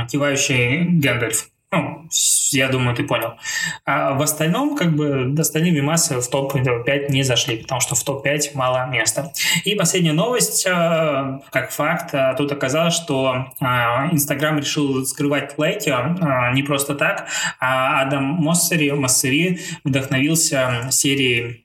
кивающий 0.08 0.84
Гэндальф. 1.00 1.52
Ну, 1.72 2.06
я 2.50 2.68
думаю, 2.68 2.94
ты 2.94 3.02
понял. 3.02 3.32
А 3.86 4.12
в 4.12 4.20
остальном, 4.20 4.76
как 4.76 4.94
бы, 4.94 5.34
остальные 5.38 5.72
мимасы 5.72 6.20
в 6.20 6.28
топ-5 6.28 7.10
не 7.10 7.22
зашли, 7.22 7.56
потому 7.56 7.80
что 7.80 7.94
в 7.94 8.04
топ-5 8.04 8.50
мало 8.52 8.90
места. 8.90 9.32
И 9.64 9.74
последняя 9.74 10.12
новость, 10.12 10.66
э, 10.66 11.40
как 11.50 11.70
факт, 11.70 12.12
э, 12.12 12.34
тут 12.36 12.52
оказалось, 12.52 12.92
что 12.92 13.46
э, 13.58 13.64
Инстаграм 14.12 14.58
решил 14.58 15.06
скрывать 15.06 15.56
лайки 15.56 15.94
не 16.54 16.62
просто 16.62 16.94
так, 16.94 17.28
а 17.58 18.02
Адам 18.02 18.22
Моссери, 18.22 18.92
Моссери 18.92 19.60
вдохновился 19.82 20.88
серией 20.90 21.61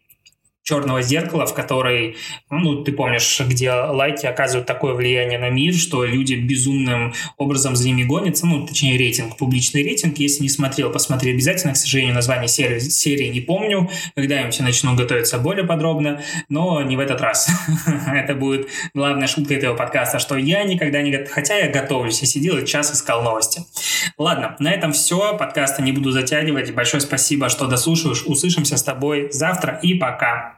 черного 0.67 1.01
зеркала, 1.01 1.45
в 1.45 1.53
которой, 1.53 2.17
ну, 2.49 2.83
ты 2.83 2.91
помнишь, 2.91 3.39
где 3.39 3.71
лайки 3.71 4.25
оказывают 4.25 4.67
такое 4.67 4.95
влияние 4.95 5.39
на 5.39 5.49
мир, 5.49 5.73
что 5.73 6.03
люди 6.03 6.33
безумным 6.33 7.13
образом 7.37 7.77
за 7.77 7.87
ними 7.87 8.03
гонятся, 8.03 8.45
ну, 8.45 8.67
точнее, 8.67 8.97
рейтинг, 8.97 9.37
публичный 9.37 9.81
рейтинг. 9.81 10.17
Если 10.17 10.43
не 10.43 10.49
смотрел, 10.49 10.91
посмотри 10.91 11.31
обязательно. 11.31 11.71
К 11.71 11.77
сожалению, 11.77 12.13
название 12.13 12.49
серии, 12.49 12.79
серии 12.79 13.29
не 13.29 13.39
помню. 13.39 13.89
Когда-нибудь 14.15 14.59
начну 14.59 14.93
готовиться 14.93 15.37
более 15.37 15.63
подробно, 15.63 16.21
но 16.49 16.81
не 16.81 16.97
в 16.97 16.99
этот 16.99 17.21
раз. 17.21 17.49
Это 18.13 18.35
будет 18.35 18.67
главная 18.93 19.27
шутка 19.27 19.53
этого 19.53 19.73
подкаста, 19.73 20.19
что 20.19 20.35
я 20.35 20.63
никогда 20.63 21.01
не... 21.01 21.15
Хотя 21.27 21.55
я 21.55 21.71
готовлюсь, 21.71 22.19
я 22.19 22.27
сидел 22.27 22.57
и 22.57 22.65
час 22.65 22.93
искал 22.93 23.23
новости. 23.23 23.61
Ладно, 24.17 24.57
на 24.59 24.73
этом 24.73 24.91
все. 24.91 25.37
Подкаста 25.37 25.81
не 25.81 25.93
буду 25.93 26.11
затягивать. 26.11 26.73
Большое 26.73 26.99
спасибо, 26.99 27.47
что 27.47 27.67
дослушиваешь. 27.67 28.23
Услышимся 28.25 28.75
с 28.75 28.83
тобой 28.83 29.29
завтра 29.31 29.79
и 29.81 29.93
пока. 29.93 30.56